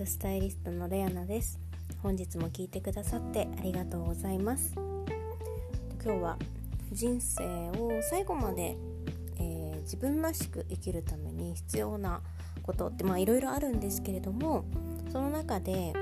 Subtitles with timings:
[0.00, 1.60] フスタイリストのレアナです。
[2.02, 4.72] 本日も聞いてくださってありがとうございます。
[6.02, 6.38] 今日は
[6.90, 7.44] 人生
[7.78, 8.78] を最後まで、
[9.38, 12.22] えー、自分らしく生きるために必要な
[12.62, 14.64] ことってまあいろいろあるんですけれども
[15.12, 15.92] その中で、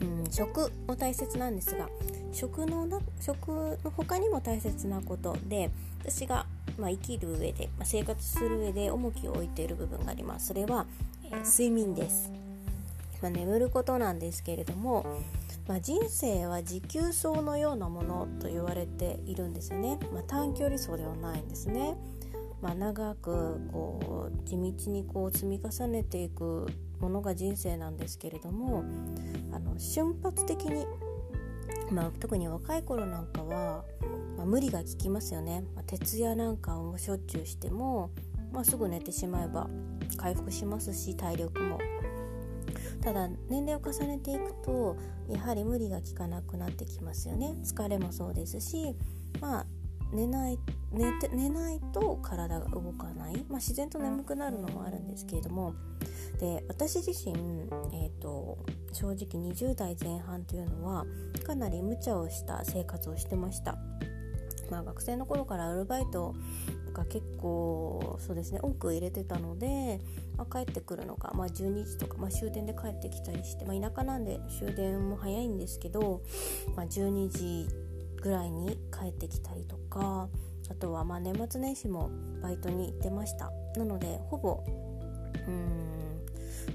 [0.00, 1.88] うん、食も大切なんですが
[2.30, 3.48] 食のな食
[3.82, 6.46] の他にも大切なことで私が、
[6.78, 10.46] まあ、生きる上で、まあ、生活する上で重きを置いている部分があります。
[10.46, 10.86] それは、
[11.24, 12.43] えー、睡眠です。
[13.24, 15.06] まあ、眠ることなんですけれども、
[15.66, 21.96] まあ、人生は持久走のようなものと言われているんですよね、まあ、短距離走ではないんですね、
[22.60, 26.66] まあ、長くこう地道にこう積み重ねていく
[27.00, 28.84] ものが人生なんですけれども
[29.52, 30.86] あの瞬発的に、
[31.90, 33.86] まあ、特に若い頃なんかは、
[34.36, 38.10] まあ、無理が効きますよね、まあ、徹夜なんかをしょっちゅうしても、
[38.52, 39.70] まあ、すぐ寝てしまえば
[40.18, 41.78] 回復しますし体力も
[43.04, 44.96] ただ年齢を重ねていくと
[45.28, 47.54] やはり無理が効かなくなってきますよね。
[47.62, 48.96] 疲れもそうですし
[49.40, 49.66] まあ
[50.12, 50.58] 寝ない
[50.92, 55.74] 寝て寝ないと体が動かない、まあ、自然と眠くなるのもあるんですけれども。
[56.40, 57.32] で私自身、
[57.92, 58.58] えーと、
[58.92, 61.06] 正直20代前半というのは
[61.46, 63.78] かなり無茶をした生活をしてました。
[64.70, 66.34] まあ、学生の頃からアルバイト
[66.92, 70.00] が結構そうですね多く入れてたので、
[70.36, 76.22] まあ、帰ってくるのが、まあ、12時とか、まあ、終電で帰ってきたりして、まあ、田舎なんで終電も早いんですけど、
[76.76, 77.68] まあ、12時
[78.22, 80.28] ぐらいに帰ってきたりとか
[80.70, 82.10] あとはまあ年末年始も
[82.42, 83.50] バイトに行ってました。
[83.76, 84.64] なのでほぼ
[85.46, 85.84] うん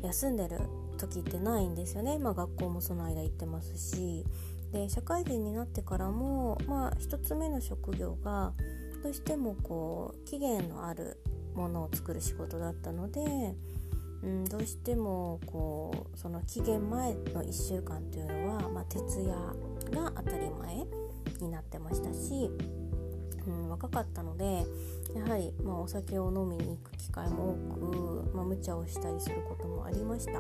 [0.04, 0.60] 休んでる
[0.98, 4.26] 時ってないんですよね、まあ、学校もその間行ってますし
[4.72, 8.54] で社会人になってからもまあ1つ目の職業が
[9.04, 11.18] どうしてもこう期限のある
[11.56, 13.22] ものを作る仕事だったので、
[14.24, 19.34] うん、どうしてもこうその期限前の1週間というのは、まあ、徹夜
[19.92, 20.86] が当たり前
[21.42, 22.50] になってましたし、
[23.48, 24.66] うん、若かったので
[25.16, 30.34] やはり、まあ、お酒を飲みに行く機会も多く、まあ、無茶をしたりすることもありました。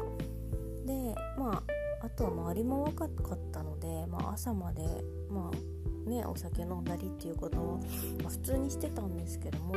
[0.85, 4.83] でまああとは周りも若かったので、まあ、朝まで、
[5.29, 7.79] まあ、ねお酒飲んだりっていうことを、
[8.23, 9.75] まあ、普通にしてたんですけども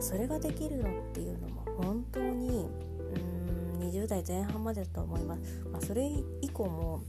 [0.00, 2.68] それができるのっていうのも本当に
[3.78, 5.40] うん20代前半までだと思います、
[5.70, 7.02] まあ、それ以降も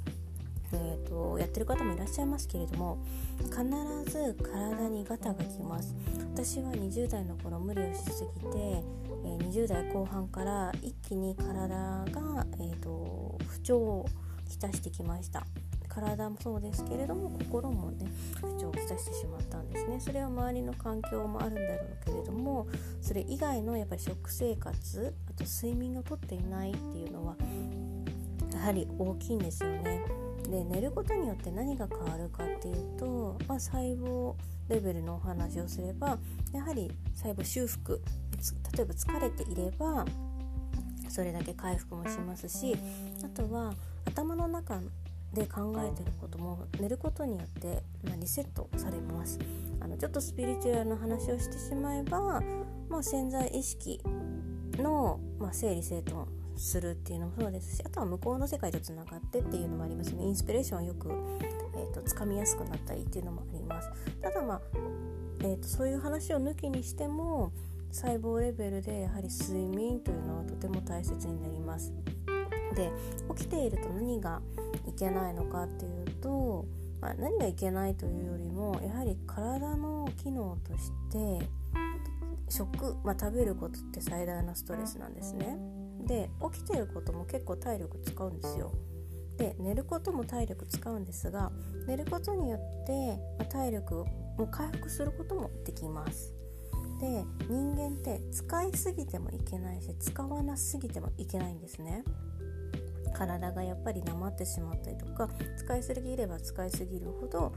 [0.75, 2.97] えーと、やってる方もいらっしゃいますけれども
[3.44, 3.64] 必
[4.12, 5.96] ず体にガタがきます。
[6.34, 14.06] 私は20代の頃無理をしすぎて、えー、20代後半から一気に体が、えーと不調を
[14.53, 15.46] きたしてきました。
[15.90, 20.00] 体もそうですけれども心もね不調をきたしてしまったんですね。
[20.00, 22.68] それは周りの環境もあるんだろうけれども
[23.02, 27.36] それ以外のやっぱり食生活あと睡眠をとっていないっていうのは
[28.53, 30.03] やはり大きいんですよね。
[30.50, 34.35] で寝ることによって何が変わるかっていうと、まあ、細胞
[34.68, 36.18] レベルのお話をすれば
[36.53, 38.02] やはり細胞修復
[38.75, 40.06] 例えば疲れていれば
[41.08, 42.75] それだけ回復もしますし
[43.24, 43.74] あとは
[44.06, 44.80] 頭の中
[45.34, 49.40] で考えてることも寝ることによって、まあ、リセットされます。
[49.80, 52.41] あのちょっとスピリチュアルな話をしてしまえば、
[52.90, 54.00] まあ、潜在意識
[54.78, 60.24] の、まあ、整理整頓するっていうのもそうですしあとは向こうの世界とつながってっていうのもありますね。
[60.24, 61.09] インスピレーションはよく、
[61.75, 63.90] えーと、つかみやすくなったりっていうのもあります。
[64.22, 64.62] ただまあ、
[65.41, 67.52] えーとそういう話を抜きにしても
[67.91, 71.91] 細胞レベルでやはり睡眠というのはとても大切になります。
[72.73, 72.91] で
[73.35, 74.41] 起きていると何が
[74.88, 76.66] いけないのかっていうと、
[77.01, 81.47] まあ、何がいけないというよりもやはり体の機能として
[82.50, 85.57] 食、まあ、食べることって最大のストレスなんですね。
[86.06, 88.72] で起きてることも結構体力使うんですよ。
[89.38, 91.51] で寝ることも体力使うんですが
[91.88, 94.01] 寝ることによって、ま、体力
[94.38, 96.34] を回復することもできます。
[96.99, 102.03] で人間って使いすぎてもいけないし使わなすぎてもいけないんですね。
[103.13, 107.53] 体がやっぱりなまってしまったりとか使いすぎれば使いすぎるほど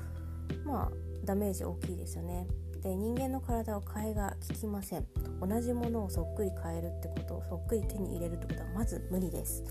[0.65, 0.91] まあ
[1.25, 2.47] ダメージ大きいですよね。
[2.83, 5.07] で人間の体を変えが効きません。
[5.41, 9.65] 同じものをそっくり変えるってことをそっくり手に入れるってことはまず無理です。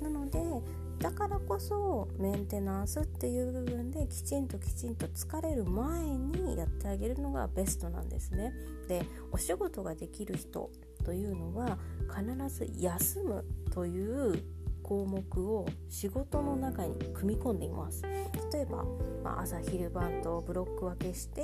[0.00, 0.40] なので
[1.00, 8.52] だからこそメンテナンスっていう部分できちんときちんと疲れる前にやってあげるのがベストなんですね。
[8.86, 10.70] でお仕事ができる人
[11.04, 11.78] というのは
[12.08, 14.42] 必ず休むという
[14.90, 18.02] 項目を仕事の中に組み込んでいます。
[18.52, 18.84] 例えば、
[19.22, 21.42] まあ、朝昼晩とブロック分けして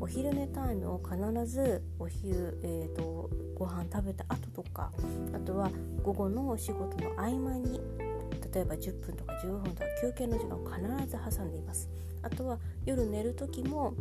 [0.00, 4.90] お昼寝タイムを必ずお昼、えーと、ご飯食べた後とか
[5.34, 5.70] あとは
[6.02, 7.78] 午後のお仕事の合間に
[8.54, 11.90] 例えば10分とか15分とか休憩の時間を必ず挟んでいます。
[12.22, 13.92] あとは夜寝る時も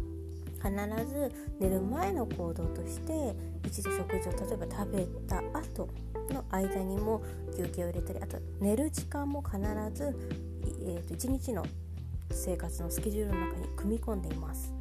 [0.63, 0.71] 必
[1.05, 3.35] ず寝る前の行動として
[3.65, 5.89] 一度食事を例えば食べた後
[6.33, 7.21] の間にも
[7.55, 9.57] 休憩を入れたりあと寝る時間も必
[9.93, 10.15] ず、
[10.85, 11.65] えー、と1日の
[12.31, 14.73] 生活のスケジュールの中に組み込んでいます。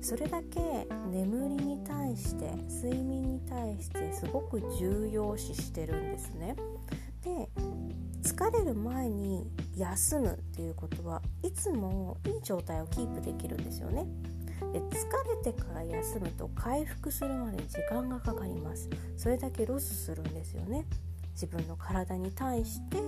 [0.00, 6.56] それだけ眠りに対して睡眠に対してすごく重要視してるんですね。
[7.22, 7.48] で
[8.22, 14.06] 疲れる前に休むっていうことはいつもいい状態をキープできるんですよね。
[14.72, 14.92] で疲
[15.44, 18.88] れてから休むと回復するまで時間がかかります。
[19.16, 20.84] それだけロスするんですよね。
[21.32, 22.98] 自分の体に対して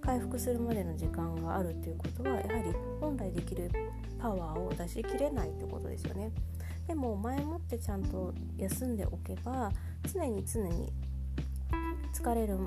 [0.00, 3.70] 回復するまでの時間があるっていうことはやはり本来できる
[4.18, 6.30] パワーを出しきれないってことですよね。
[6.86, 9.70] でも前もってちゃんと休んでおけば
[10.12, 10.92] 常に常に
[12.12, 12.58] 疲れる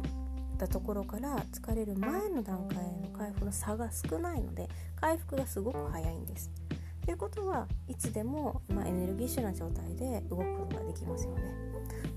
[0.58, 4.68] たところから疲れる前の段階の回復の差が少ないので
[5.00, 6.52] 回復がすごく早いんです。
[7.08, 11.42] ということはいつでも、まあ、エネルギッシュな状態で動くことができますよね。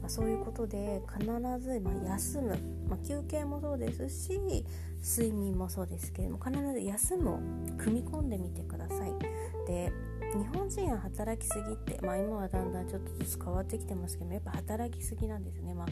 [0.01, 1.25] まあ、そういうことで必
[1.61, 2.59] ず、ま、休む、
[2.89, 4.65] まあ、休憩もそうですし
[5.01, 7.39] 睡眠もそうですけれども必ず休むを
[7.79, 9.13] 組み込んでみてください。
[9.69, 9.93] で
[10.37, 15.73] 日本人は働きすぎって、まあ、今はだんだんちょっとずつ変わってきてますけどやっぱ働きすぎなんですね。
[15.73, 15.87] まあ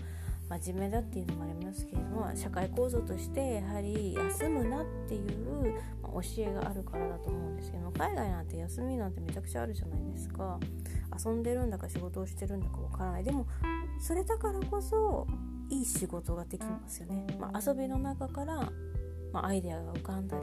[0.48, 10.58] 真面目だっていうのもありますけれども社会構造としてやはり休むなっていう、教えがあるからだと思うんですけど海外なんて休みなんてめちゃくちゃあるじゃないですか。
[11.24, 13.24] 遊んでるんだか仕事をしてるんだかわからない。
[13.24, 13.46] でも
[14.00, 15.26] それだからこそ
[15.70, 18.70] いい仕事ができますよね、まあ、遊びの中から、
[19.32, 20.38] ま、アイデアが浮かんだ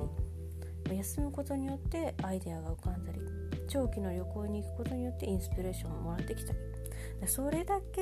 [0.89, 3.19] り休むことによってアイデアが浮かんだり
[3.67, 6.59] 長期の旅行に行くことによってインスピレーションをもらってきたり。
[7.27, 8.01] それだけ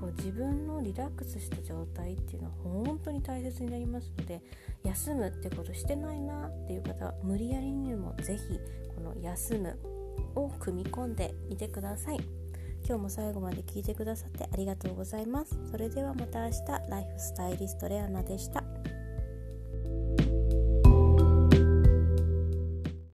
[0.00, 4.40] こう自分のリラックスした状態っていうのは本当に大切になりますので
[4.84, 8.60] 休むってことしてないなっていう方は無理やりにも是非
[8.94, 9.78] この休む
[10.34, 12.18] を組み込んでみてください。
[12.86, 15.58] 今日も最後まで聞いてくださってありがとうございます。
[15.70, 16.58] それではまた明日
[16.88, 18.57] ライフスタイリストレアナでした。